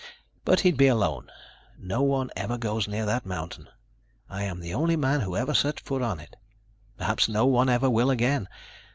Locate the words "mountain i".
3.23-4.41